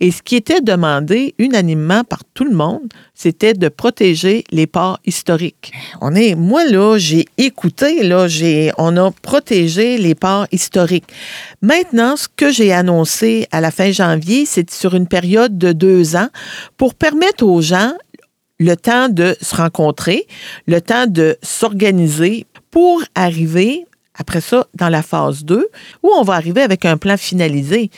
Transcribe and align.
Et 0.00 0.10
ce 0.10 0.22
qui 0.22 0.36
était 0.36 0.62
demandé 0.62 1.34
unanimement 1.38 2.04
par 2.04 2.20
tout 2.32 2.44
le 2.44 2.54
monde, 2.54 2.88
c'était 3.14 3.52
de 3.52 3.68
protéger 3.68 4.44
les 4.50 4.66
ports 4.66 4.98
historiques. 5.04 5.72
On 6.00 6.14
est, 6.14 6.34
moi, 6.34 6.64
là, 6.64 6.96
j'ai 6.96 7.26
écouté, 7.36 8.02
là, 8.02 8.26
j'ai, 8.26 8.72
on 8.78 8.96
a 8.96 9.10
protégé 9.10 9.98
les 9.98 10.14
ports 10.14 10.46
historiques. 10.52 11.04
Maintenant, 11.60 12.16
ce 12.16 12.28
que 12.34 12.50
j'ai 12.50 12.72
annoncé 12.72 13.46
à 13.52 13.60
la 13.60 13.70
fin 13.70 13.92
janvier, 13.92 14.46
c'est 14.46 14.70
sur 14.70 14.94
une 14.94 15.06
période 15.06 15.58
de 15.58 15.72
deux 15.72 16.16
ans 16.16 16.28
pour 16.78 16.94
permettre 16.94 17.44
aux 17.44 17.60
gens 17.60 17.92
le 18.58 18.76
temps 18.76 19.08
de 19.10 19.36
se 19.40 19.54
rencontrer, 19.54 20.26
le 20.66 20.80
temps 20.80 21.06
de 21.06 21.36
s'organiser 21.42 22.46
pour 22.70 23.02
arriver 23.14 23.86
après 24.20 24.42
ça 24.42 24.66
dans 24.74 24.90
la 24.90 25.02
phase 25.02 25.44
2, 25.44 25.68
où 26.02 26.08
on 26.08 26.22
va 26.22 26.34
arriver 26.34 26.60
avec 26.60 26.84
un 26.84 26.98
plan 26.98 27.16
finalisé. 27.16 27.90